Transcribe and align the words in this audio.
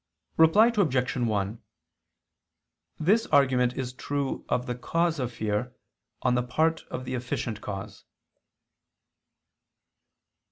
Reply 0.35 0.71
Obj. 0.75 1.13
1: 1.15 1.61
This 2.99 3.27
argument 3.27 3.73
is 3.77 3.93
true 3.93 4.43
of 4.49 4.65
the 4.65 4.73
cause 4.73 5.19
of 5.19 5.31
fear, 5.31 5.75
on 6.23 6.33
the 6.33 6.41
part 6.41 6.81
of 6.89 7.05
the 7.05 7.13
efficient 7.13 7.61
cause. 7.61 8.03